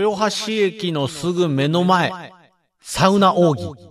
[0.00, 2.32] 豊橋駅のすぐ目の前、
[2.80, 3.88] サウナ奥義、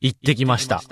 [0.00, 0.82] 行ってきました。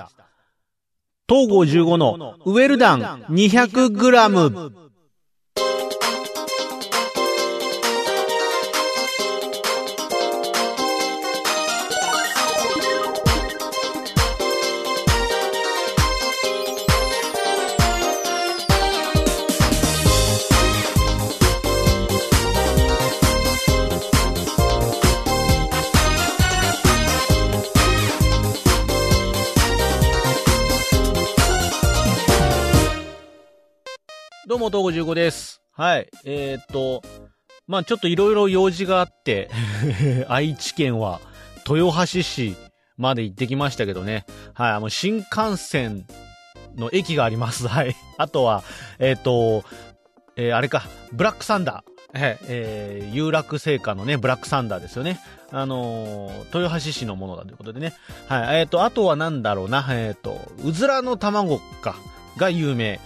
[1.29, 4.90] 東郷15のウェルダン 200g。
[34.71, 35.61] も、東郷15です。
[35.73, 36.09] はい。
[36.25, 37.03] えー、っと、
[37.67, 39.51] まあちょっといろいろ用事があって、
[40.29, 41.21] 愛知県は
[41.69, 42.55] 豊橋市
[42.97, 44.25] まで行ってきましたけどね。
[44.55, 44.71] はい。
[44.73, 46.07] あの、新幹線
[46.77, 47.67] の駅があります。
[47.67, 47.97] はい。
[48.17, 48.63] あとは、
[48.99, 49.65] えー、っと、
[50.37, 51.91] えーあれか、ブラックサンダー。
[52.13, 55.21] えーえー有楽製菓のね、ブラックサンダーですよね。
[55.51, 57.93] あのー豊橋市のものだということでね。
[58.29, 58.61] はい。
[58.61, 59.85] えーっと、あとはなんだろうな。
[59.91, 61.97] えーっと、うずらの卵か、
[62.37, 63.01] が有名。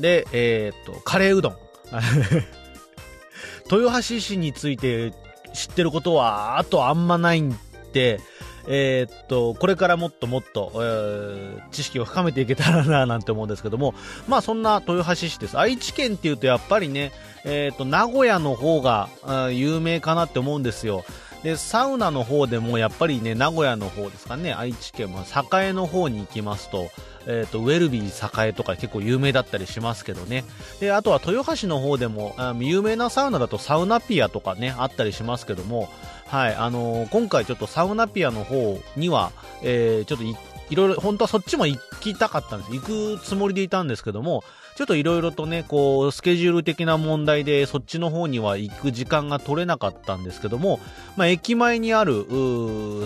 [0.00, 1.56] で、えーっと、カレーうどん。
[3.70, 5.12] 豊橋市について
[5.52, 7.58] 知ってることは、あとあんまないん
[7.92, 8.20] で、
[8.66, 13.94] えーっと、これからもっともっと、えー知識を深めていけたらな、なんて思うんですけども、
[14.26, 15.58] まあそんな豊橋市です。
[15.58, 17.12] 愛知県っていうとやっぱりね、
[17.44, 19.08] えーっと、名古屋の方が
[19.52, 21.04] 有名かなって思うんですよ。
[21.42, 26.88] で、サウナの方でもやっぱりね、名古屋の方ですかね、愛知県も栄の方に行きますと、
[27.28, 30.44] えっ、と、ウェルビー栄とか結構有名だったりしますけどね。
[30.80, 35.90] で、あとは豊橋の方でも、あ有名なサウナだとサウナピアとかね、あったりしますけども、
[36.26, 40.34] はい、あのー今回ちょっとサウナピアの方には、えーちょっとい
[40.70, 42.72] いろいろ、本当はそっちも行きたかったんです。
[42.72, 42.80] 行
[43.16, 44.44] くつもりでいたんですけども、
[44.78, 50.78] ちょっといろいろとね、こう、スケジュール的な問題で、そっちの方には行く時間が取れなかったんですけども、
[51.16, 52.24] まあ、駅前にある、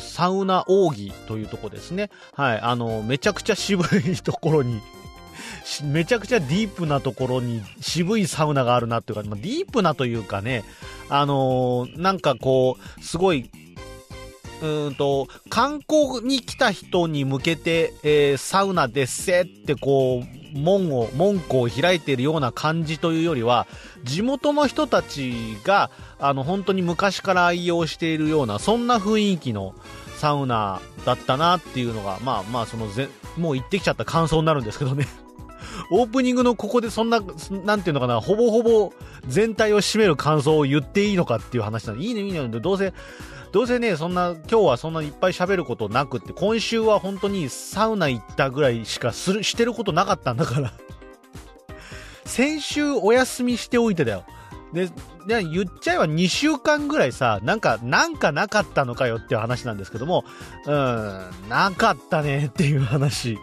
[0.02, 2.10] サウナ奥義というとこですね。
[2.34, 4.82] はい、あの、めちゃくちゃ渋いところに、
[5.84, 10.64] めちゃくちゃディープなところに渋いサウナがあるなっていうか、まあ、ディープなというかね、
[11.08, 13.50] あのーなんかこう、すごい、
[14.62, 23.66] うんと、観光に来た人に向けて、えーサウナですせってこう、門を、門戸を開いているような感じというよりは、
[24.04, 25.34] 地元の人たち
[25.64, 29.74] が、あの、本当に昔から愛用しているような、そんな雰囲気の
[30.16, 35.08] サウナだったなっていうのが、まあまあ、そのぜ、もう行ってきちゃった感想になるんですけどね。
[35.90, 37.20] オープニングのここでそんな、
[37.64, 38.92] なんていうのかな、ほぼほぼ
[39.26, 42.92] 全体を占める感想を言っていいのかっていう話なんで、いいね、いいね、どうせ、
[43.52, 50.72] どうせね、そんな、今日はそんないっぱい喋ることなくって、今週は本当にサウナ行ったぐらいしかする、してることなかったんだから。
[52.24, 54.24] 先週お休みしておいてだよ。
[54.72, 54.86] で、
[55.26, 60.24] で言っちゃえば2週間ぐらいさ、なんか、なんかなかったのかよっていう話なんですけども、
[60.64, 63.36] うん、なかったねっていう話。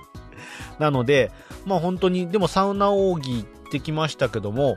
[0.79, 1.31] なので、
[1.67, 4.75] まあ本当に、でもサウナ奥義行ってきましたけども、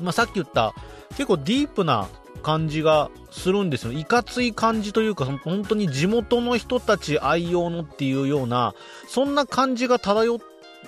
[0.00, 0.74] まあさっき言った、
[1.10, 2.08] 結構ディープな
[2.42, 3.92] 感じがするんですよ。
[3.92, 8.74] いかつい感じというか、本当に地元の人たち愛用のっていうような、
[9.08, 10.40] そんな感じが漂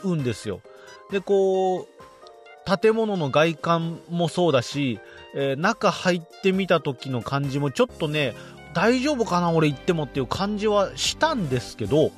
[0.03, 0.61] うんですよ。
[1.11, 1.87] で、こう、
[2.79, 4.99] 建物の外観もそうだし、
[5.35, 8.35] えー中入ってみた時の感じもちょっとね、
[8.75, 12.13] 大丈夫かな俺行ってもっていう感じはしたんですけど、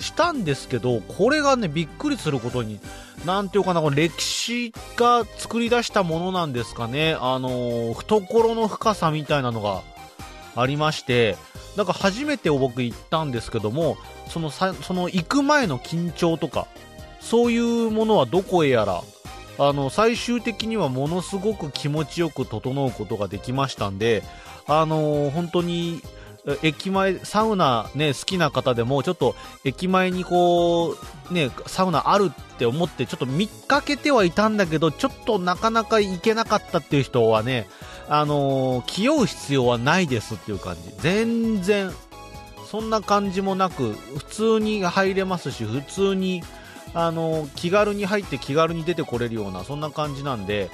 [0.00, 2.80] したんですけど、これがね、びっくりすることに、
[3.24, 7.16] なんていうかな、歴史が作り出したものなんですかね。
[7.20, 9.82] あのー懐の深さみたいなのが
[10.56, 11.36] ありまして、
[11.76, 13.96] なんか初めて僕行ったんですけども、
[14.28, 16.66] そのさ、その行く前の緊張とか、
[17.20, 19.02] そういうものはどこへやら、
[19.58, 24.22] あの、最終的にはものすごく気持ちよく整うことができましたんで、
[24.66, 26.00] あのー本当に、
[26.62, 29.34] 駅前、サウナね、好きな方でも、ちょっと
[29.64, 30.96] 駅前にこ
[31.30, 37.66] う、ね、サウナあるって思って、ちょっと見かけてはいたんだけど、ちょっとなかなか行けなかったっていう人はね、
[38.08, 40.94] あのー気負う必要はないですっていう感じ。
[40.98, 41.90] 全然、
[42.70, 46.42] そんな感じもなく、普通に入れますし、普通に、
[46.92, 50.70] あのー気軽に入って気軽に出てこれるような、そんな感じなんで、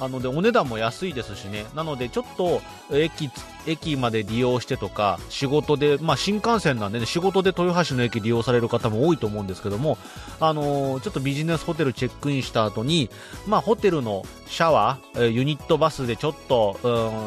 [0.00, 1.66] あので、お値段も安いですしね。
[1.74, 2.60] なので、ちょっと、
[2.90, 3.30] 駅、
[3.66, 9.96] 駅まで利用してとか、仕事で、まあ新幹線なんでね、仕事で豊橋の駅利用される方も多いと思うんですけども、
[10.40, 13.10] あのーちょっとビジネスホテルチェックインした後に、
[13.46, 16.78] まあホテルのシャワー、えユニットバスでちょっと、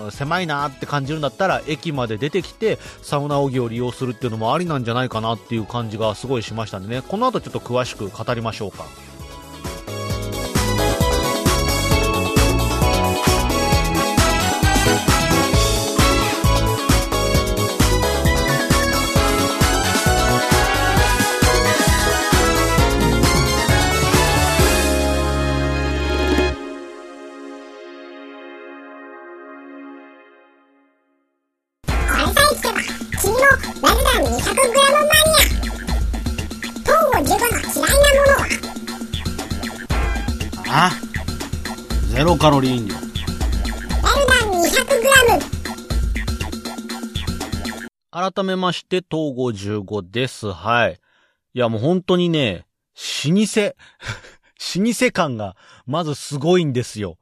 [0.06, 8.86] うん、狭いなって感じるんだったら、駅まで出てきて、サウナオギを利用するっていうのもありなんじゃないかなっていう感じがすごいしましたんでね、この後ちょっと詳しく語りましょうか。
[42.48, 42.96] カロリー飲料。
[42.96, 43.08] ラル
[44.26, 44.52] ダン
[48.22, 49.50] 200g 改めまして、東郷
[49.82, 50.54] 15です。
[50.54, 50.98] はい。
[51.54, 52.66] いや、もう本当にね、
[53.26, 53.76] 老舗、
[54.80, 57.18] 老舗感が、まずすごいんですよ。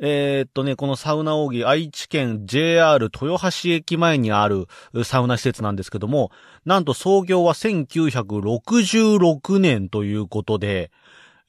[0.00, 4.68] えーっとね、このサウナ奥義、愛知県 JR 豊橋駅前にある
[5.02, 6.30] サウナ施設なんですけども、
[6.64, 10.92] なんと創業は1966年ということで、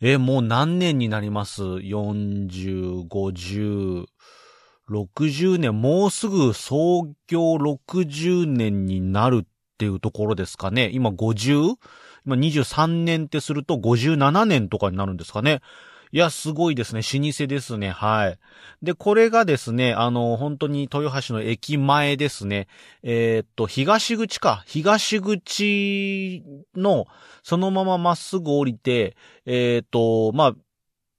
[0.04, 4.06] え、もう何年になります ?40、50、
[4.90, 10.90] 60年、もうすぐ創業60年になるっていうところですかね。
[10.92, 11.76] 今 50?
[12.26, 15.62] 今23年ってすると57年とかになるんですかね。
[16.14, 17.02] いや、すごいですね。
[17.02, 17.90] 老舗ですね。
[17.90, 18.40] はい。
[18.82, 22.68] で、これがですね、あの、本当に豊橋の駅前ですね。
[23.02, 24.64] えーっと、東口か。
[24.68, 26.44] 東口
[26.76, 27.06] の、
[27.44, 29.16] そのまままっすぐ降りて、
[29.46, 30.56] えーっと、まあ、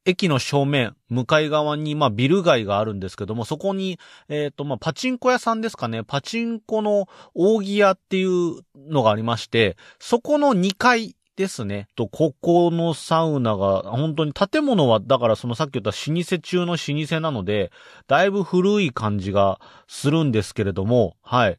[0.04, 3.98] 駅の正面、向かい側に、まあ、ビル街があるんですけども、そこに、
[4.28, 6.02] えっ、と、まあ、パチンコ屋さんですかね。
[6.02, 11.88] パチンコの扇屋っていうのがありまして、そこの2階ですね。
[11.96, 17.70] と、ここのサウナが、本当に建物は、だからそのさっき言った老舗中の老舗なので、
[18.06, 21.58] だいぶ古い感じがするんですけれども、はい。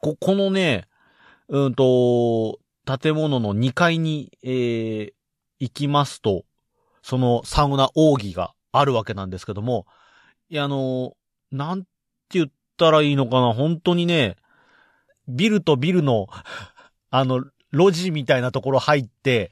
[0.00, 0.88] こ、このね、
[1.48, 5.12] うんと、建物の2階に、えー、
[5.58, 6.44] 行きますと、
[7.02, 9.86] そのサウナ奥義があるわけなんですけども、
[10.48, 11.14] いや、あの、
[11.50, 11.88] なんて
[12.30, 14.36] 言ったらいいのかな、本当にね、
[15.26, 16.28] ビルとビルの、
[17.10, 19.50] あの、路地みたいなところ入って、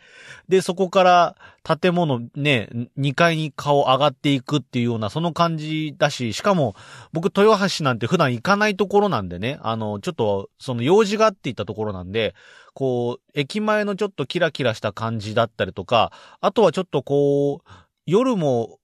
[0.49, 2.69] で、そこから建物ね、
[2.99, 6.75] 2階に顔上がっていくっていうような、その感じだし、しかも、
[7.13, 12.35] 僕、豊橋なんて普段行かないところなんでね、あの、ちょっと、その用事があって行ったところなんで、
[12.75, 17.71] こう、駅前のちょっとキラキラした感じだったりとか、あとはちょっとこう、
[18.07, 18.79] 夜も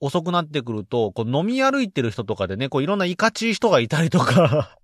[0.00, 4.76] 遅くなってくると、こう飲み歩いてる人とかでね、こういろんないかちい人がいたりとか、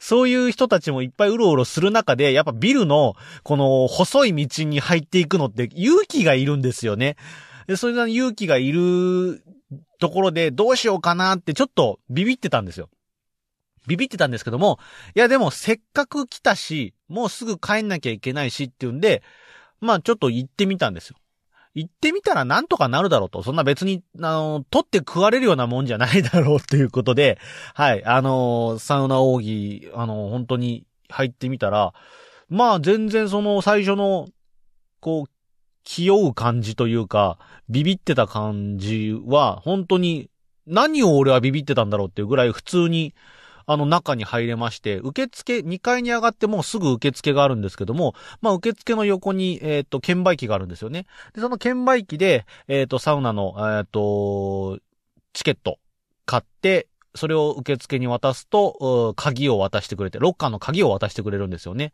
[0.00, 7.16] そういう人たちもいっぱいうろうろする中で、やっぱビルの、この細い道に入っていくのって勇気がいるんですよね。
[7.66, 9.42] で、それな勇気がいる
[9.98, 12.90] ところでどうしようかなってちょっとビビってたんですよ。
[13.86, 14.78] ビビってたんですけども、
[15.14, 19.22] いやでもせっかく来たし、もうすぐ帰んなきゃいけないしっていうんで、
[19.80, 21.16] まあちょっと行ってみたんですよ。
[21.74, 23.42] 行ってみたらなんとかなるだろうと。
[23.42, 27.38] そんな別に、あの、取って食われるようなもんじゃないだろうっていうことで、
[27.74, 31.92] はい、あの、サウナ奥義、あの、本当に入ってみたら、
[32.48, 34.28] まあ全然その最初の、
[35.00, 35.30] こう、
[35.82, 37.38] 気負う感じというか、
[37.68, 40.30] ビビってた感じは、本当に、
[40.66, 43.14] 何を俺はビビってたんだろうっていうぐらい普通に、
[43.66, 51.06] あの中に入れまして、受付、2階に上がってもうすぐ受付があるんですけども、まあ受付の横に、えっ、と、券売機があるんですよね。
[51.34, 54.78] で、その券売機で、えっ、と、サウナの、えっ、と、
[55.32, 55.78] チケット
[56.26, 61.92] 買って、それを受付に渡すと、鍵を渡してくれて、ロッカーの鍵を渡してくれるんですよね。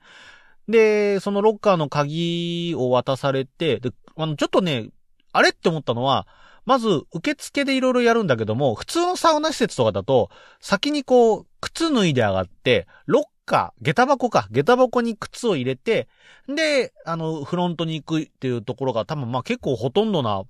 [0.69, 4.89] で、そのロッカーの鍵を渡されて、で、あの、ちょっとね、
[5.33, 6.27] あれって思ったのは、
[6.65, 16.09] まず、受付でいろいろやるんだけども、普通のサウナ施設とかだと、先にこう、靴脱いで上がって、ロッカー、下駄箱か、下駄箱に靴を入れて、
[16.49, 20.45] で、あの、フロントに行くっていうところが多分まあ結構ほとんどな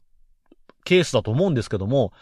[0.85, 2.13] ケースだと思うんですけども、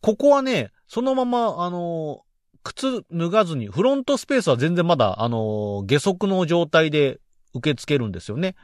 [0.00, 2.22] ここはね、そのまま、あの、
[2.64, 7.20] 靴脱がずに、フロントスペースは全然まだ、あの、下足の状態で
[7.54, 8.54] 受け付けるんですよね。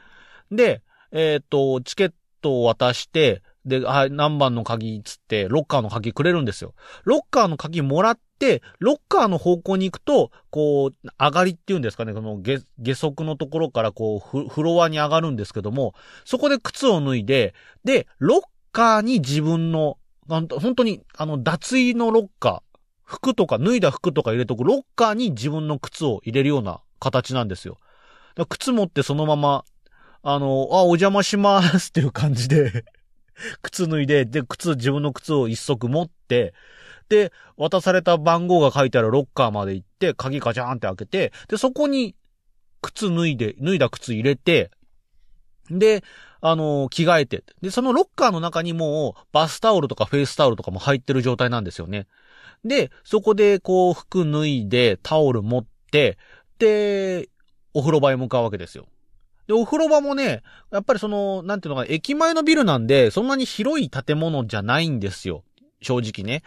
[0.51, 0.81] で、
[1.11, 6.73] えっ、と、チケットを渡して、で、はい、何番の鍵つって、ロッカーの鍵くれるんですよ。
[7.03, 15.93] ロッカーの鍵もらって、ロッカーの方向に行くと、こう、上がりっていうんですかね、この下、下足のところからこうフ、ロアに上がるんですけども、
[16.25, 19.97] そこで靴を脱いで、で、ロッカーに自分の、
[20.27, 27.77] 本当に、あの、脱衣のロッカー、服とか、脱いだ服とか入れとくロッカーに自分の靴を入れるような形なんですよ。
[28.47, 29.65] 靴持ってそのまま、
[30.21, 32.85] あの、あ、お邪魔しますっていう感じで、
[33.61, 36.53] 靴脱いで、で、靴、自分の靴を一足持って、
[37.09, 42.15] で、渡された番号が書いてあるロッカーまで行って、鍵ガチャーンって開けて、で、そこに、
[42.81, 44.71] 靴脱いで、脱いだ靴入れて、
[45.69, 46.03] で、
[46.41, 47.43] あの着替えて。
[47.61, 52.07] で、そのロッカーの中にもう、バスタオルとかフェイスタオルとかも入ってる状態なんですよね。
[52.63, 56.17] で、そこで、こう、服脱いで、タオル持って、
[56.57, 57.29] で、
[57.73, 58.87] お風呂場へ向かうわけですよ。
[59.49, 65.43] で、お風呂場もね、やっぱりその、なんていうのかな、駅前のビルなんで、そんなに広い建物じゃないんですよ。
[65.81, 66.43] 正直ね。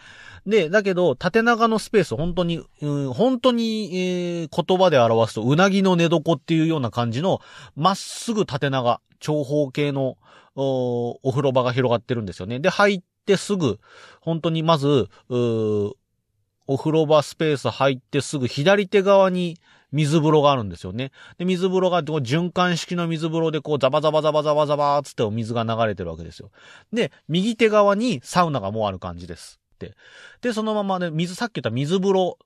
[0.47, 7.41] で、だけど、縦長のスペース、本当に、うん、本当に、えー、言葉で表すと、うなぎの寝床っていうような感じの、
[7.75, 10.17] まっすぐ縦長、長方形の、
[10.55, 12.61] おお風呂場が広がってるんですよね。
[12.61, 13.79] で、入ってすぐ、
[14.21, 19.59] 本当にまず、お風呂場スペース入ってすぐ左手側に
[19.93, 21.11] 水風呂があるんですよね。
[21.37, 26.51] で、水風呂がこう循環式の水風呂でこうザバザバザバザバザバーつってお水が流れてるわけですよ。
[26.91, 29.59] で、右手側にサウナがもうある感じです。
[29.75, 29.95] って。
[30.41, 32.37] で、そのままね、水、さっき言った水風呂、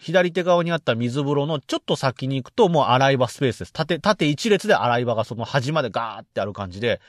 [0.00, 3.72] 左手側にあった水風呂のちょっと先に行くともう洗い場スペースです。
[3.72, 7.00] 縦、縦一列で洗い場がその端までガーってある感じで。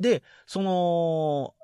[0.00, 1.54] で、その、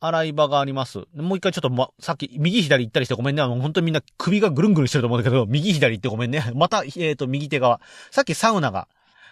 [0.00, 1.04] 洗い場があります。
[1.14, 3.42] もう一回ちょっと、ま、さっき、右左行ったりしてごめんね。
[3.42, 6.50] あの、本当にみんな首がぐるんぐるんしてると思うんだけど、右左行ってごめんね。
[6.56, 7.80] また、えっ、ー、と、右手側。
[8.10, 8.88] さっきサウナが、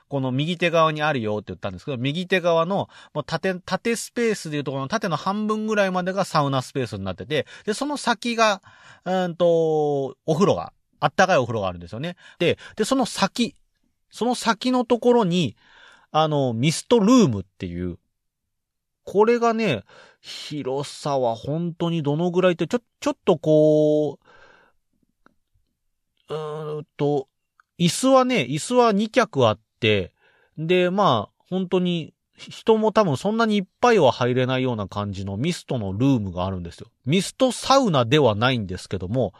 [0.08, 8.62] この右手側にあるよって言ったんですけど、右手側の、もう縦、縦スペースでいうところの縦の半分ぐらいまでがサウナスペースになってて、で、その先が、
[9.04, 12.16] うんと、お風呂が、あったかいお風呂があるんですよね。
[12.38, 13.54] で、で、その先、
[14.10, 15.56] その先のところに、
[16.10, 17.98] あの、ミストルームっていう、
[19.10, 19.84] これがね、
[20.20, 24.18] 広さは本当にどのぐらいって、ちょ、ちょっとこ
[26.28, 27.26] う、うーんと、
[27.78, 30.12] 椅子はね、椅子は2脚あって、
[30.58, 36.88] で、まあ、本当に、人も多分そんなにいっぱいは入れないような感じのミストのルームがあるんですよ。
[37.06, 39.32] ミストサウナではないんですけども、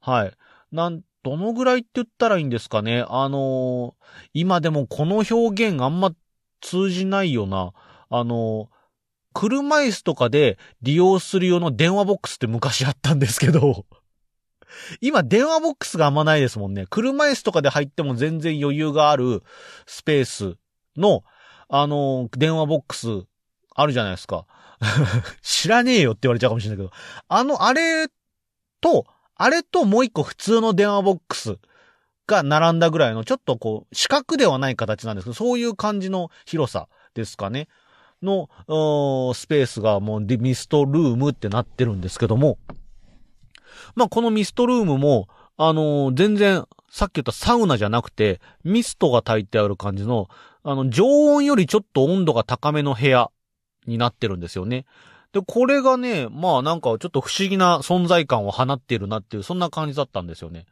[0.00, 0.32] はい。
[0.72, 3.04] なん、どのぐらいって言ったらいいんですかね。
[3.08, 6.12] あのー、今でもこの表現あんま
[6.60, 7.72] 通じないよな。
[8.10, 8.68] あの、
[9.32, 13.86] 車椅子とかで利用する用の電話ボックスって昔あったんですけど
[15.00, 16.86] 今電話ボックスがあんまないですもんね。
[16.90, 19.42] 車椅子とかで入っても全然余裕がある
[19.86, 20.56] スペース
[20.96, 21.24] の、
[21.68, 23.08] あの、電話ボックス
[23.74, 24.46] あるじゃないですか。
[25.42, 26.90] 知らねえよって言われちゃうかもしれないけど。
[27.28, 28.08] あの、あれ
[28.80, 31.58] と、あれともう一個普通の電話ボックス
[32.26, 37.68] が並んだぐらいの、ちょっとこう、四角ではない形なんですけど、そういう感じの広さですかね。
[38.22, 38.48] の、
[39.34, 42.58] スペースがもうミストルームってなってるんですけども、
[43.94, 50.28] まあ、このミストルームも、あのー、全然、さっき言ったサウナじゃなくて、ミストが焚いてある感じの、
[50.62, 53.30] あの、常温よりちょっと温度が高めの部屋
[53.86, 54.86] になってるんですよね。
[55.32, 60.66] で、これがね、まあなんかちょっと不思議な存在感を放っているなっていう、そんな感じだったんですよね。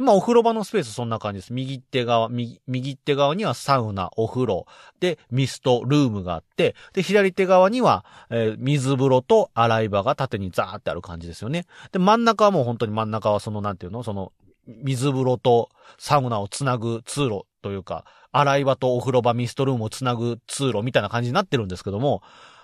[0.00, 1.52] まあ、お風呂場のスペースそんな感じです。
[1.52, 4.66] 右手側、右、右手側にはサウナ、お風呂、
[5.00, 11.66] で、ミスト、ルームがあって、で、左手側には、えー、水風呂と洗い場が縦にザーってある感じですよね。
[11.92, 14.02] で、真ん中はもう本当に真ん中はその、なんていうの？
[14.02, 14.32] その、
[14.66, 22.22] 水風呂とサウナをつなぐ通路というか、洗い場とお風呂場、ミストルームをつなぐ通路みたいな感じになってるんですけども、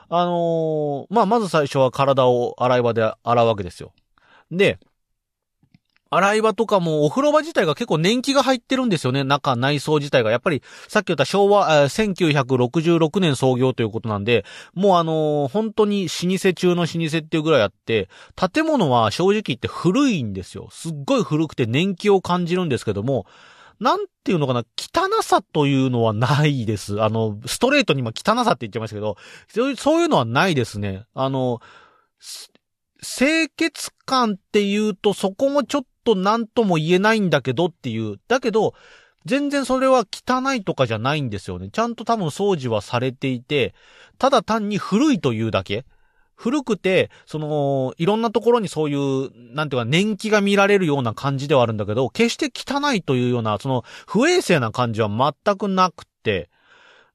[0.09, 3.93] あのー、まあ、まず最初は体を洗い場で洗うわけですよ。
[4.53, 4.79] で、
[6.11, 9.25] 洗い場とかもお風呂場自体が結構年季が入ってるんですよね。
[9.25, 10.31] 中、内装自体が。
[10.31, 14.45] やっぱり、さっき言った昭和、1966年創業ということなんで、
[14.75, 18.09] もうあのー、本当に老舗中の老舗っていうぐらいあって、
[18.53, 20.69] 建物は正直言って古いんですよ。
[20.71, 23.27] すっごい古くて年季を感じるんですけども、
[23.81, 27.03] なんていうのかな、汚さというのはないです。
[27.03, 29.17] あの、ストレートに今汚さって言っちゃいましたけど、
[29.77, 31.05] そういうのはないですね。
[31.15, 31.61] あの、
[33.03, 38.19] 清潔感っていうとそこもちょっと何とも言えないんだけどっていう。
[38.29, 38.75] だけど、
[39.27, 41.69] 全然それは汚いとかじゃないんですよね。
[41.71, 43.75] ちゃんと多分掃除はされていて、
[44.19, 45.85] ただ単に古いというだけ。
[46.37, 56.51] 古くて、その、いろんなところにそういう、なんていうか、年季が見られるような感じではあるんだけど、決して汚いというような、その、不衛生な感じは全くなくて、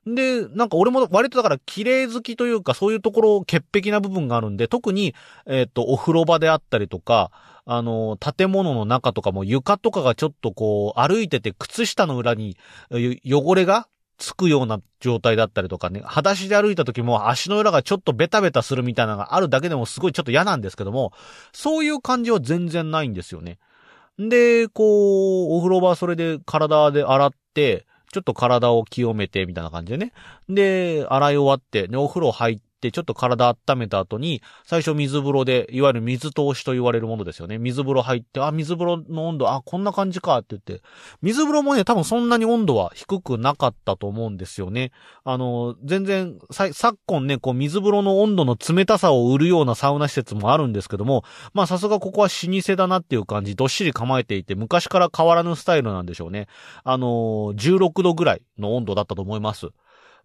[0.08, 5.14] で、なんか俺も割とだから綺麗好きというか、そういうところ潔癖な部分があるんで、特に、
[5.46, 7.32] えっ、ー、と、お風呂場であったりとか、
[7.66, 12.58] あの、建物の中とかも床とかがちょっとこう、歩いてて靴下の裏に
[12.92, 13.88] 汚れが
[14.18, 21.12] つくような状態だったりとかね、裸足で歩いた時も足の裏がちょっとベタベタするみたいなのがあるだけでもすごいちょっと嫌なんですけども、
[21.52, 23.60] そういう感じは全然ないんですよね。
[24.20, 30.14] で、こう、お風呂場それで体で洗って、ちょっと体を清めて、みたいな感じでね。
[30.50, 37.60] で、洗い終わって、で、お風呂入って、ちょっと体温めた後に、最初水風呂で、いわゆる水通しと言われるものですよね。
[37.60, 40.82] 水風呂入って、あ、水風呂の温度、あ、こんな感じかって言って。
[41.22, 44.92] 水風呂もね、多分そんなに温度は低くなかったと思うんですよね。
[45.24, 51.24] あの、全然、さ、昨今ね、こう水風呂の温度の冷たさを売るようなサウナ施設もあるんですけども、
[51.54, 56.48] まあさすがここは老舗だなっていう感じ、どっしり構えていて、昔から変わらぬスタイルなんでしょうね。
[56.84, 57.08] あの、
[57.56, 59.70] 16度ぐらいの温度だったと思います。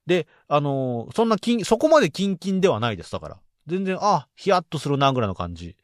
[0.06, 3.12] で、あのー、そんなキン、そこまでキンキンではないです。
[3.12, 3.38] だから。
[3.66, 5.76] 全然、あ、ヒヤッとするな、ぐらいの感じ。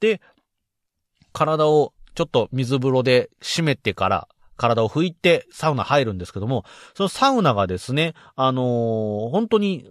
[0.00, 0.20] で、
[1.32, 9.90] 体をちょっと水風呂で締めてから、体を拭いてサウナ入るんですけども、そのサウナがですね、あのー本当に、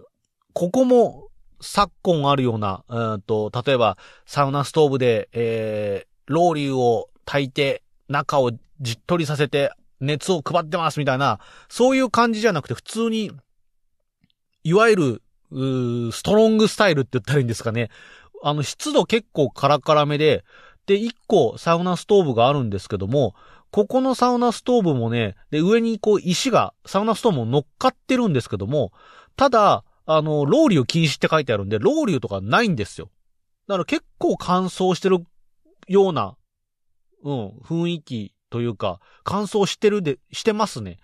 [0.52, 1.28] ここも
[1.60, 13.30] 昨今あるような、うーんと、例えば、サウナストーブで、えー、ロウリュを炊いて、中をじっとりさせて、熱を配ってますみたいな、そういう感じじゃなくて、普通に、
[14.64, 17.90] いわゆる、ストロングスタイルって言ったらいいんですかね。
[18.42, 20.44] あの、湿度結構カラカラめで、
[20.86, 23.34] で、一個サウナストーブがあるんですけども、
[23.70, 28.92] ここのサウナストーブもね、で、上にこう石が、サウナストーブも乗っかってるんですけども、
[29.36, 33.10] ただ、あの、ロウリュ禁止って書いてあるんで、ロウリュとかないんですよ。
[33.68, 35.24] だから結構乾燥してる
[35.86, 36.36] ような、
[37.22, 40.98] うん、雰囲気というか、乾燥してるで、してますね。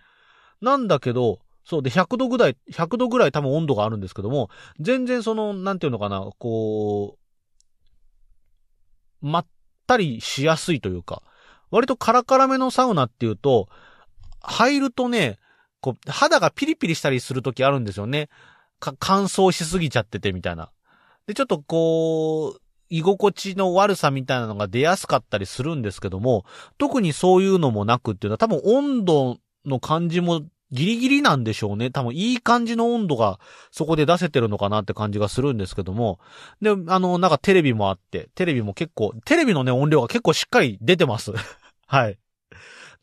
[0.61, 7.19] なんだけど、そうで、100度ぐらい、100度ぐらい多分温度があるんですけども、全然その、なんていうのかな、こ
[9.21, 9.47] う、まっ
[9.89, 11.23] たりしやすいというか、
[11.73, 13.69] 割とカラカラめのサウナっていうと、
[14.41, 15.41] 入るとね、
[15.81, 18.29] こう、肌がピリピリしたりするときあるんですよね。
[18.79, 20.71] か、乾燥しすぎちゃっててみたいな。
[21.27, 26.45] で、ちょっとこう、居心地の悪さみたいなのが出やすかったりするんですけども、
[26.79, 30.43] 特にそういうのもなくっていうのは多分温度の感じも
[30.73, 31.91] ギリギリなんでしょうね。
[31.91, 33.39] 多分いい感じの温度が
[33.71, 36.19] そこで出せてるのかなって感じがするんですけども。
[36.61, 41.33] で、あの、なんかテレビもあって、テレビも結構、テレビのね、音量が結構しっかり出てます。
[41.87, 42.19] はい。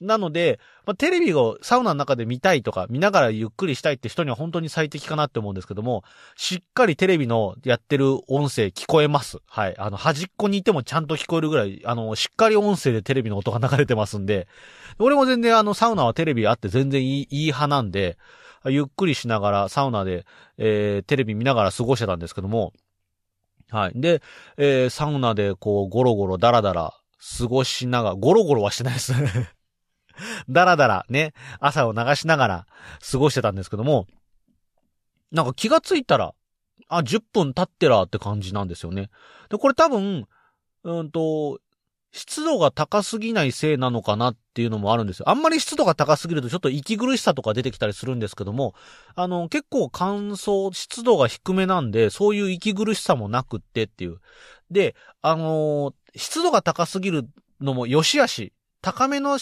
[0.02, 6.04] なので、まあ、テレビをサウナの中で見たいとか、見ながらゆっくりしたいって人には本当に最適かなって思うんですけども、
[6.36, 9.40] しっかりテレビのやってる音声聞こえます。
[9.48, 9.76] はい。
[9.78, 14.48] あの、端っこにいてもちゃんと聞こえるぐらい、あの、しっかり音声でテレビの音が流れてますんで、
[15.00, 18.17] 俺も全然あの、サウナはテレビあって全然いい、いい派なんで、
[18.65, 20.26] ゆっくりしながら、サウナで、
[20.58, 22.74] えー、テレビ見ながら過ごしてたんですけども、
[23.70, 23.94] はい。
[23.96, 24.22] で、
[24.58, 26.94] えー、サウナでこう、ゴロゴロダラダラ
[27.39, 29.50] 過ごしながら、ゴロゴロはしてないですね。
[30.49, 32.67] ダラダラね、朝を流しながら
[33.12, 34.08] 過ごしてたんですけども、
[35.32, 36.34] なんか気がついたら、
[36.88, 39.10] あ、10分経ってらって感じなんですよね。
[39.49, 40.28] で、これ多分、
[40.84, 41.60] うんと、
[42.12, 45.30] 湿度が高すぎないせいなのかなっていうのもあるんですよ。
[45.30, 48.76] あんまり湿度が高すぎるとちょっと息苦しさとか出てきたりするんですけども、
[49.15, 54.19] あの、結構乾燥、湿度が低めなんで、そういう息苦しさもなくってっていう。
[54.69, 57.28] で、あのー湿度が高すぎる
[57.60, 59.39] のも良し悪し、高めの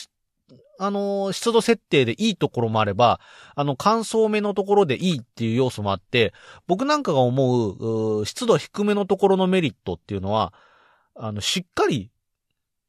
[0.83, 3.19] あの湿度設定でいいところもあれば、
[3.55, 6.33] あの、乾燥めのところでいいっていう要素もあって、
[6.65, 10.53] 僕なんかが思う、う湿度低めのところのメリットっていうのは、
[11.15, 12.09] あの、しっかり、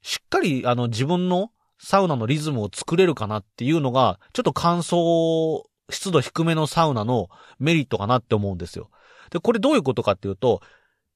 [0.01, 7.29] しっかり、あの、自分のサウナのリズムを作れるかなっていうのが、ちょっと乾燥、湿度低めのサウナの
[7.59, 8.89] メリットかなって思うんですよ。
[9.31, 10.63] で、これどういうことかっていうと、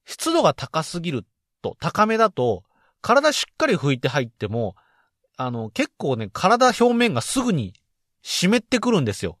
[0.05, 1.25] 湿度が高すぎる
[1.63, 2.63] と、高めだと、
[3.01, 4.75] 体しっかり拭いて入っても、
[5.37, 7.73] あの、結構ね、体表面がすぐに
[8.23, 9.37] 湿ってくるんですよ。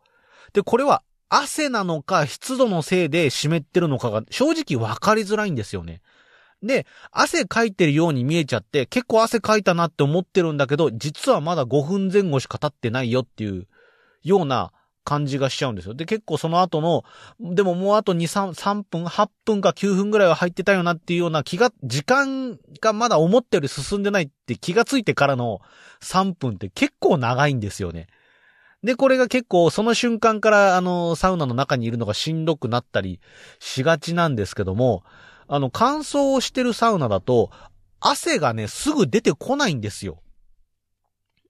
[0.53, 6.01] で、これは汗なのか湿度のせいで湿ってるのかが正直わかりづらいんですよね。
[6.63, 13.67] で、汗かいてるように見えちゃって、結構汗かいたなって思ってるんだけど、実はまだ5分前後しか経ってないよっていう
[14.23, 14.71] ような
[15.07, 15.93] 感じがしちゃうんですよ。
[15.93, 17.05] で、結構その後の、
[17.39, 25.61] でももうあと2、3、3分、8分か9分ぐらいは入ってたよなっていうような気が、時間がまだ思ったより進んでないって気がついてからの
[26.01, 28.07] 3分って結構長いんですよね。
[28.83, 33.21] で、これが結構その瞬間からあの、サウナの中にいるのがしんどくなったり
[33.59, 35.03] しがちなんですけども、
[35.47, 37.49] あの、乾燥をしてるサウナだと、
[38.01, 40.21] 汗がね、すぐ出てこないんですよ。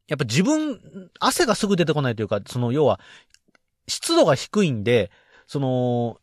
[0.07, 0.79] やっぱ自分、
[1.19, 2.99] 汗がすぐ出てこないというか、その要は、
[3.87, 5.11] 湿度が低いんで、
[5.47, 6.17] その、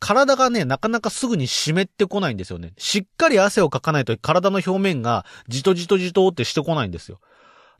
[0.00, 2.72] 体がね、なかなかすぐに湿ってこないんですよね。
[2.78, 7.20] しっかり汗をかかないと体の表面がじとじとじとってしてこないんですよ。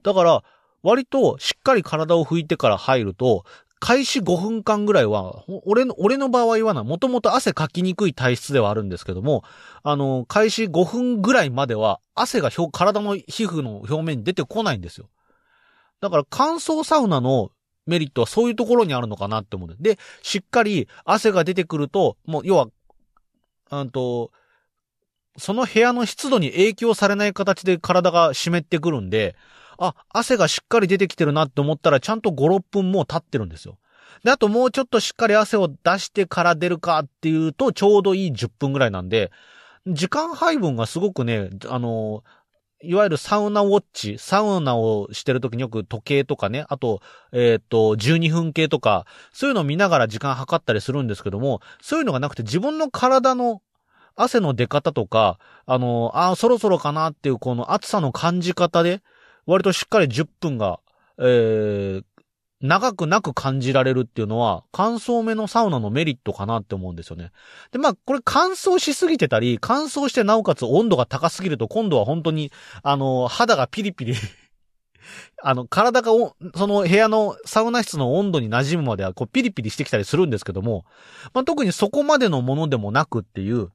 [0.02, 0.42] だから、
[0.82, 3.44] 割としっかり体を拭いてから入ると、
[3.80, 9.44] 開始5分間ぐらいは、俺の、俺の場合はな、もともと汗かきにくい体質ではあるんですけども、
[9.84, 15.08] あの、開始5分ぐらいまでは、汗が体の皮膚の表面に出てこないんですよ。
[16.00, 17.50] だから乾燥サウナの
[17.88, 19.98] メリットはそういうところにあるのかなって思うで。
[20.22, 22.68] しっかり汗が出てくると、もう、要は、
[23.70, 24.30] うんと、
[25.38, 29.36] その部屋の湿度に影響されない形で体が湿ってくるんで、
[29.78, 33.78] あ、汗がしっかり出てきてるなって思ったら、ちゃんと5、6分もう経ってるんですよ。
[34.24, 39.30] で、あともうちょっとしっかり汗を出してから出るかっていうと、ちょうどいい10分ぐらいなんで、
[39.86, 42.24] 時間配分がすごくね、あの、
[42.80, 47.00] いわゆるサウナウォッチ、サウナをしてるときによく時計とかね、あと、
[47.32, 53.62] えっ、と、12分計とか、そういうのを見ながら時間計ったりするんですけども、そういうのがなくて自分の体の、
[54.14, 59.00] 汗の出方とか、あの、あそろそろかなっていうこの暑さの感じ方で、
[59.46, 60.80] 割としっかり10分が、
[61.18, 62.04] えー、
[62.60, 67.30] 長くなく感じられるっていうのは、乾燥目のサウナのメリットかなって思うんですよね。
[67.70, 72.50] で、まあ、これ乾燥しすぎてたり、乾燥してなおかつ温度が高すぎると、今度は本当に、
[72.82, 74.14] あの、肌がピリピリ
[75.42, 80.84] あの、体がお、その部屋のサウナ室の温度に馴染むまでは、こう、ピリピリしてきたりするんですけども、
[81.34, 83.70] まあ、特にそこまでのものでもなくっていう、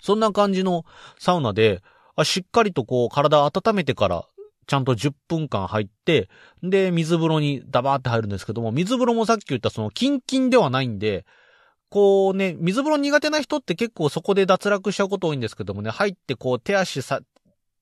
[0.00, 0.84] そんな感じの
[1.18, 1.82] サウナで、
[2.24, 4.24] しっかりとこう、体温めてから、
[4.68, 6.28] ちゃんと10分間入って、
[6.62, 11.24] で、水風呂にダバーって入るんですけども、水風呂もさっき言ったその、キンキンではないんで、
[11.88, 17.20] こうね、水風呂苦手な人って結構そこで脱落しちゃうこと多いんですけどもね、入ってこう手足さ、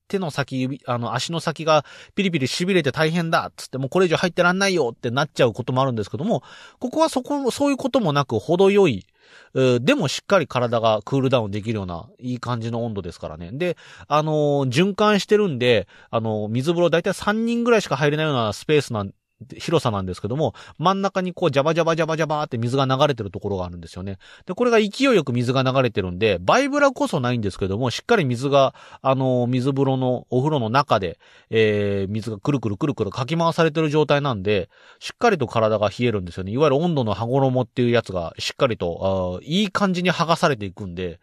[0.07, 1.83] 手の先、指、あの、足の先が
[2.15, 6.41] ピリピリ痺れて大変だっつって、もうこれ以上入ってらんないよってなっちゃうこともあるんですけども、
[6.79, 9.05] ここはそこ、そういうこともなく程よい、
[9.53, 13.51] でもしっかり体がクールダウンできるような、いい感じの温度ですからね。
[13.53, 19.11] で、あのー、循環してるんで、あのー、水風呂大体3人ぐらいしか入れないようなスペースなん
[19.57, 24.17] 広さなんですけども、真ん中にこう、ジャバジャバジャバジャバって水が流れてるところがあるんですよね。
[24.45, 31.19] で、これが勢いよく水が流れてるんで、バイブラこそないんですけども、しっかり水が、あの、水風呂の、お風呂の中で、
[31.49, 34.69] えー、水がくるくるくるくるかき回されてる状態なんで、
[34.99, 36.51] しっかりと体が冷えるんですよね。
[36.51, 41.19] いわゆる温度の羽衣っていうやつが、しっかりと、あいい感じに剥がされていくんで、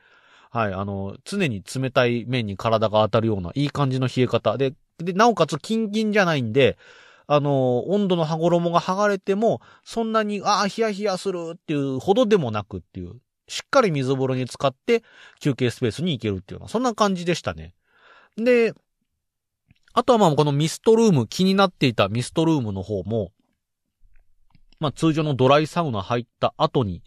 [0.50, 4.56] はい、あの、常に冷たい面に体が当たるような、いい感じの冷え方。
[4.56, 6.78] で、で、なおかつ、キンキンじゃないんで、
[7.26, 15.02] あの、温度の羽衣が剥がれても、そんなに、ああ、ヒヤヒヤするっていうほどでもなくっていう、しっかり水風呂に使って
[15.40, 17.74] 休憩スペースに行けるっていうのは、そんな感じでしたね。
[18.36, 18.74] で、
[19.92, 23.32] あとはまあこのミストルーム、気になっていたミストルームの方も、
[24.80, 27.02] まあ通常のドライサウナ入った後に、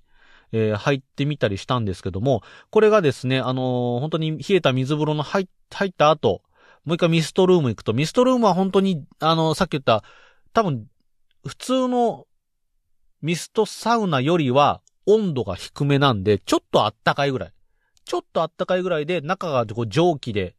[0.54, 6.42] えー、入ってみたりしたんですけども、これがですね、あのー、本当に冷えた水風呂の入入った後、
[6.86, 10.04] もう一回ミストルーム行くと、ミストルームは本当に、あの、さっき言った、
[10.54, 10.88] 多分、
[11.46, 12.26] 普通の
[13.22, 17.54] ミストサウナよりは温度が低めなんで、ちょっとあったかいぐらい。
[18.06, 20.56] ちょっとあったかいぐらいで、中がこう蒸気で、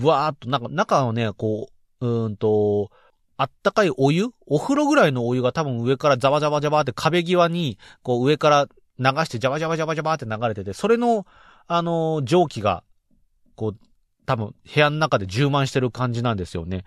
[0.00, 1.68] わーっと、なんか、中はね、こ
[2.00, 2.90] う、うーんと、
[3.36, 4.28] あったかいお湯？
[4.46, 11.26] お風呂ぐらいのお湯が多分上からザバザバザバって壁際に、こう上から流してジャバジャバジャバジャバって流れてて、それの、
[11.66, 12.84] あの、蒸気が、
[13.56, 13.78] こう、
[14.26, 16.84] 多分部屋の中で充満してる感じなんですよね。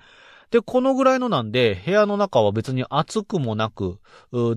[0.51, 3.99] で、このぐらいのなんで、部屋の中は別に暑くもなく、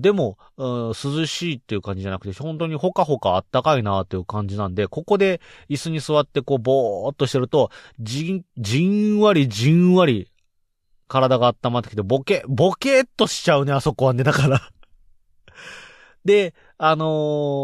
[0.01, 0.93] でも、涼
[1.25, 10.31] しいっていう感じじゃなくて、本当にほかほかあったかいなっていう感じなんで、ここで椅子に座ってこう、ぼーっとしてると、じん、じんわりじんわり、
[11.07, 14.61] 体が温まってきて、ボケ、ボケっとしちゃうね、あそこはね、だから
[16.23, 17.05] で、あの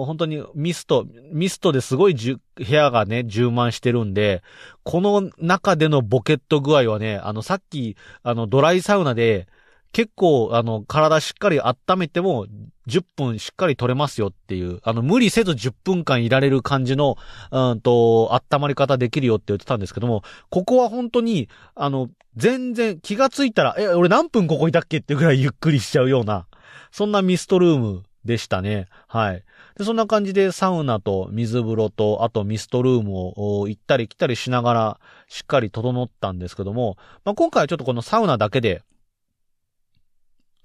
[0.03, 4.43] ー、本当にミスト、ミストですごい部屋がね、充満してるんで、
[4.83, 9.47] この中でのボケット具合はね、あの、さっき、あの、ドライサウナで、
[9.93, 12.45] 結構、あの、体しっかり温めても、
[12.87, 17.15] 10分しっかり取れますよっていう、あの、無理せず10分間いられる感じの、
[17.51, 26.47] うんと、温まり方できるよって言ってたんですけども、ここは本当に、あの、全然気がついたら、え、俺何分ここいたっけってぐらいゆっくりしちゃうような、
[26.91, 28.87] そんなミストルームでしたね。
[29.07, 29.43] はい。
[29.77, 38.81] で、そんな感じでサウナと水風呂と、あとミストルームを行ったり来たりしながら、しっかり整ったんですけども、まあ、今回はちょっとこのサウナだけで、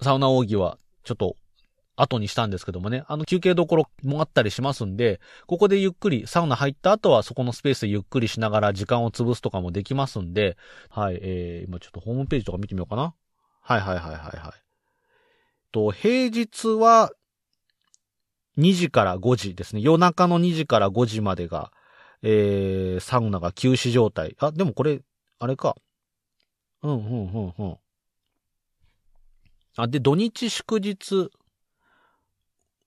[0.02, 1.36] サウナ奥義はちょっと
[1.96, 10.56] 後にしたんですけどもね、あの休憩どころもあったりしますんで、ここでゆっくり、サウナ入った後はそこのスペースでゆっくりしながら時間を潰すとかもできますんで、
[10.88, 13.14] はい、えー、今ちょっとホームページとか見てみようかな。
[13.60, 14.70] はいはいはいはいはい。
[15.72, 17.10] と、平日は
[18.60, 19.80] 2時から5時ですね。
[19.80, 21.72] 夜中の2時から5時までが、
[22.22, 24.36] えー、サウナが休止状態。
[24.38, 25.00] あ、でもこれ、
[25.38, 25.76] あれか。
[26.82, 27.76] うん、うん、うん、うん。
[29.76, 31.30] あ、で、土日祝日。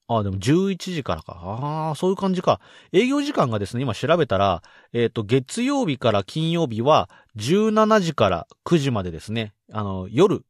[0.08, 1.34] あ、でも11時からか。
[1.34, 2.60] ああ、そういう感じか。
[2.92, 9.54] 営業時間がですね、今調べたら、えっ、ー、と、月曜日から金曜日は17時から9時までですね。
[9.72, 10.44] あの、夜、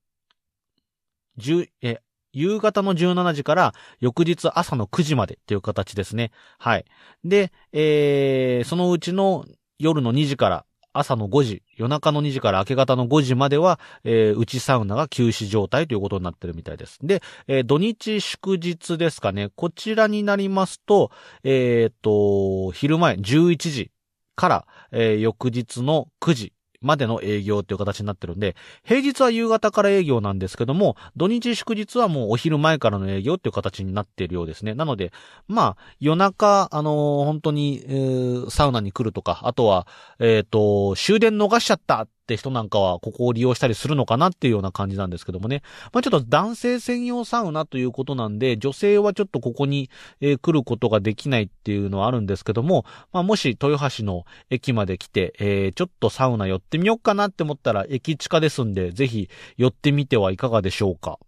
[1.38, 2.02] 10、え、
[2.34, 6.32] 夕方の17時から翌日朝の9時までっていう形ですね。
[6.58, 6.86] はい。
[7.24, 9.46] で、えー、そのうちの
[9.80, 17.00] 夜の2時から朝の5時、夜中の2時から明け方の5時までは、えー、内サウナが休止状態ということになってるみたいです。
[17.02, 19.50] で、えー、土日祝日ですかね。
[19.56, 21.12] こちらになりますと、
[21.44, 23.92] えっ、と、昼前11時
[24.36, 34.76] から、えー、翌日の9時までの営業っていう形になってるんで、平日は夕方から営業なんですけども、土日祝日はもうお昼前からの営業っていう形になっているようですね。
[34.76, 35.12] なので、
[35.48, 39.88] まあ、夜中、あのー本当に、えーサウナに来るとか、あとは、
[40.20, 45.62] えっ、と、終電逃しちゃったって人なんかは、ここを利用したりするのかなっていうような感じなんですけどもね。
[45.92, 49.90] まあちょっと男性専用サウナということなんで、女性はちょっとここに、
[50.22, 61.20] えー来ることができないっていうのはあるんですけども、まあもし豊橋の駅まで来て、えーちょっとサウナ寄ってみようかなって思ったら、駅地下ですんで、ぜひ寄ってみてはいかがでしょうか。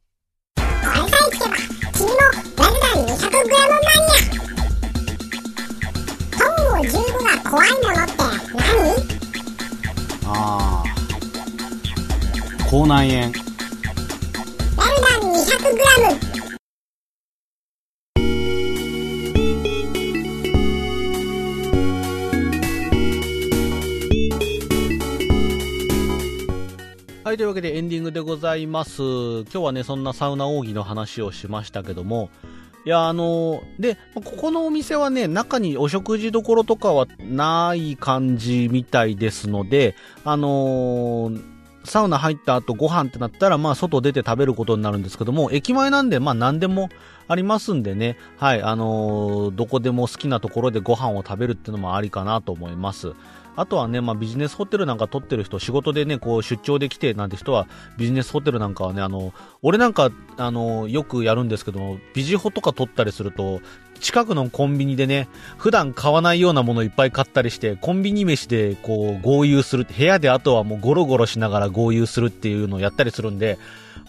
[12.76, 13.22] 口内炎。
[13.22, 15.56] ラルダン 200g
[27.24, 29.02] はい、というわけでエンディングでございます。
[29.02, 32.30] 今日はね、そんなサウナ奥義の話をしましたけども、
[32.86, 41.55] いや、あので、ここのお店はね、中にお食事どころとかはない感じみたいですので、あのー
[41.86, 46.90] サウナ入った後ご飯ってなったら、まあ外出て食べることになるんですけども、駅前なんで、まあ何でも
[47.28, 53.14] ありますんでね、はい、あのーどこでも好きなところでご飯を食べるっていうのもありかなと思います。
[53.58, 57.68] あとはね、まあビジネスホテルなんか取ってる人、仕事でね、こう出張で来てなんて人は、
[57.98, 63.62] ビジネスホテルなんかはね、あの、俺なんか、あの、よくやるんですけども、ビジホとか取ったりすると、
[64.00, 65.28] 近くのコンビニでね、
[65.58, 73.58] 普段買わないようなものいっぱい買ったりして、コンビニ飯でこう合流する、部屋であとはもうゴロゴロしながら合流するっていうのをやったりするんで、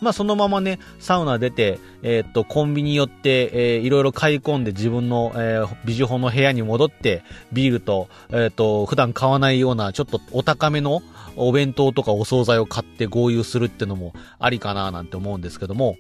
[0.03, 7.22] まあそのままね、サウナ出て、えーっと、コンビニ寄って、えーいろいろ買い込んで自分の、えービジホの部屋に戻って、
[7.53, 11.03] ビールと、えーっと、普段買わないような、ちょっとお高めの
[11.37, 15.96] お弁当とかお惣菜を買って合流するってのもありかななんて思うんですけども、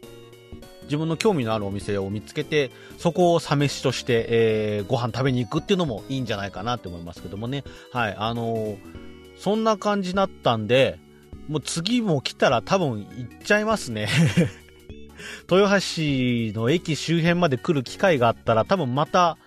[0.86, 7.64] 自分の興味のあるお店を見つけて、そこをサ飯として、えーご飯食べに行くっていうのもいいんじゃないかなって思いますけどもね。
[7.92, 8.78] はい、あのー
[9.38, 10.98] そんな感じだったんで、
[11.48, 14.08] もう次も来たら多分行っちゃいますね。
[15.50, 19.38] 豊橋の駅周辺まで来る機会があったら多分また、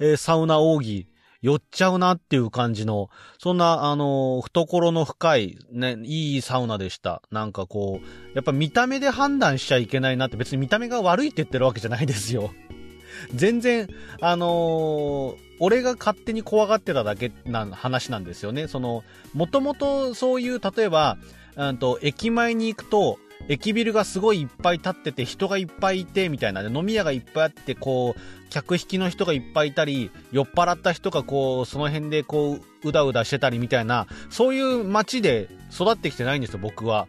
[0.00, 1.06] えーサウナ奥義
[1.40, 7.22] 寄っちゃうなっていう感じの、そんな、あの懐の深い、ね、いいサウナでした。
[7.30, 12.50] なんかこう、やっぱ見た目で判断しちゃいけないなって別に見た目が悪いって言ってるわけじゃないですよ。
[13.34, 13.88] 全然、
[14.20, 18.68] あのー俺が勝手に怖がってただけな話なんですよね。
[18.68, 19.02] その、
[19.34, 21.18] もともとそういう、例えば、
[21.56, 26.62] うんと、駅前に行くと、駅ビルがすごいいっぱい立ってて、人がいっぱいいて、みたいな。
[26.62, 37.08] で飲み屋がいっぱいあって、こう、客引きの人がいっぱいいたり、酔っ払った人がこう、その辺でこう、うだうだしてたりみたいな、そういう街で育ってきてないんですよ、僕は。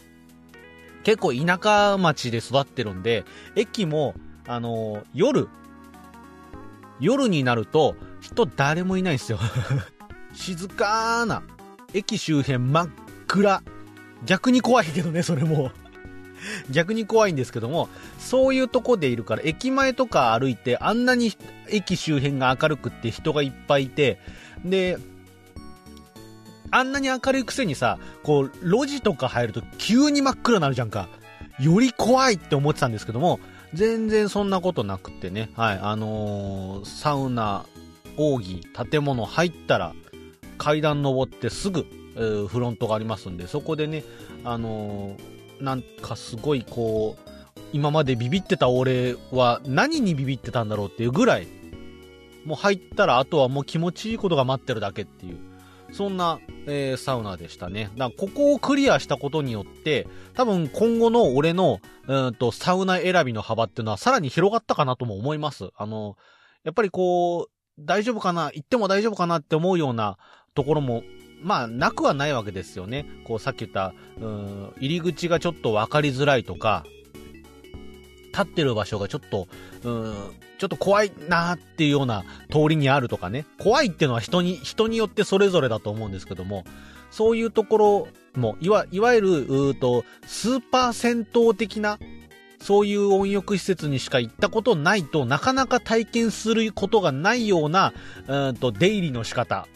[1.04, 3.26] 結構田舎町で育ってるんで、
[3.56, 4.16] 駅も、
[4.48, 5.50] あの夜、
[7.02, 9.40] 夜になると、人誰もいないんですよ。
[10.34, 11.44] 静かな。
[11.94, 12.90] 駅周辺真っ
[13.28, 13.62] 暗。
[14.26, 15.72] 逆に怖いけどね、それも。
[16.72, 21.34] 逆に怖いんですけども、そういうとこでいるから、駅前とか歩いて、あんなに
[21.70, 24.20] 駅周辺が明るくって人がいっぱいいて、
[24.64, 24.98] で、
[26.72, 31.08] あんなに明るいくせにさ、こう、路地とか入ると急に真っ暗になるじゃんか。
[31.60, 33.40] より怖いって思ってたんですけども、
[33.74, 37.66] 全然そんなことなくてね、はい、あのーサウナ、
[38.18, 39.94] 奥義、建物入ったら、
[40.58, 44.04] 階段登ってすぐ、えーフロントがありますんで、そこでね、
[44.44, 51.48] あのーなんかすごいこう、今までビビってた俺は何にビビってたんだろうっていうぐらい、
[52.46, 55.38] もう入ったらあとはもう気持ちいいことが待ってるだけっていう、
[55.92, 57.92] そんな、えーサウナでしたね。
[57.96, 65.70] だからここをクリアしたことによって、多分今後の俺の、うんと、サウナ選びの幅っていうのはさらに広がったかなとも思います。
[65.76, 66.16] あの、
[66.64, 70.18] やっぱりこう、大丈夫かな行っても大丈夫かなって思うような
[70.54, 71.04] ところも、
[71.42, 73.06] まあ、なくはないわけですよね。
[73.24, 76.86] こう、さっき言った、うん、入り口がちょっと分かりづらいとか、
[78.32, 79.48] 立ってる場所がちょっと、
[79.84, 80.16] うん、
[80.58, 83.46] ちょっと怖いなっていうような通りにあるとかね。
[83.58, 86.64] 怖いっていうのは人に、人によってそれぞれだと思うんですけども、
[87.12, 91.98] そういうところも、いわ、いわゆる、うーと、スーパー銭湯的な、
[92.62, 97.94] そういう温浴施設にしか行ったことないとなかなか体験することがないような、
[98.28, 99.68] うんと、出入りの仕方。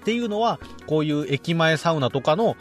[0.00, 2.56] っていうのは、こういう駅前サウナとかの、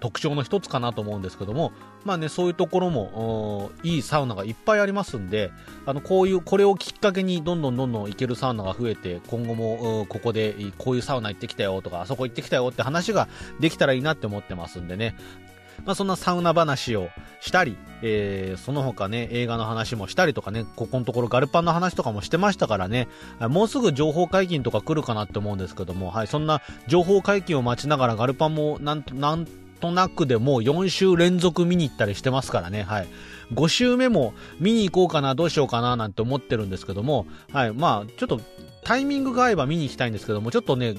[0.00, 1.72] 特徴の一つかなと思うんですけども、
[2.04, 5.50] まあね、そういうところも、いいサウナがいっぱいありますんで、
[5.86, 13.28] あの、こういう、これをきっかけにどんどんどんどん行けるサウナが増えて、今後も、ここでこういうサウナ行ってきたよとか、あそこ行ってきたよって話が
[13.60, 15.16] できたらいいなって思ってますんでね。
[15.84, 17.08] まあ、そんなサウナ話を
[17.40, 23.08] したり、えー、その他ね、映画の話もしたりとかね、ここのところガルパンの話とかもしてましたからね、
[23.40, 29.46] もうすぐ情報解禁とか来るかなって思うんですけども、はい、そんな情報解禁を待ちながらガルパンもなんと、なん
[29.80, 33.08] となくでも4週連続見に行ったりしてますからね、はい。
[33.52, 38.40] 5週目も見に行こうかな、どうしようかな、なんて思ってるんですけども、はい、まあ、ちょっと
[38.84, 40.94] タイミングが合えば見に行きたいんですけども、ちょっとね、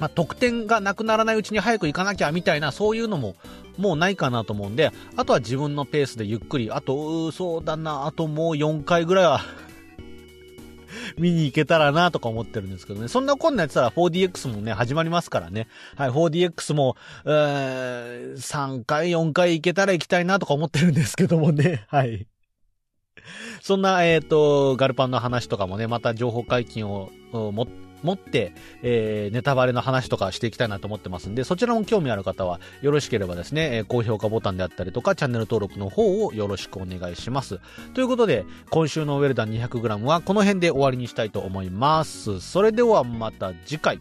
[0.00, 3.36] まあ、得点がなくならないうちに早く行かなきゃみたいな、そういうのも
[3.76, 9.40] もうないかなと思うんで、あとは自分のペースでゆっくり、あと、そうだな、あともう4回ぐらいは
[11.18, 13.08] 見に行けたらなとか思ってるんですけどね。
[13.08, 15.68] そんなこんなやつたら 4DX もね、始まりますからね。
[15.96, 21.84] はい、4DX も、えー、3回、4回行けたら行きたいなとか思ってるんですけどもね。
[21.88, 22.26] はい。
[23.62, 37.58] そんな、えっ、ー、と、ガルパンの話とかもね、また情報解禁を持って、持って、えー、ネタバレの話とかしていきたいなと思ってますんで、そちらも興味ある方は、よろしければですね、え、高評価ボタンであったりとか、チャンネル登録の方をよろしくお願いします。
[37.94, 42.40] ということで、今週のウェルダン 200g はこの辺で終わりにしたいと思います。
[42.40, 44.00] それではまた次回。